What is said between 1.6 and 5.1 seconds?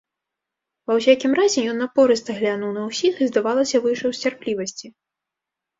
ён напорыста глянуў на ўсіх і, здавалася, выйшаў з цярплівасці.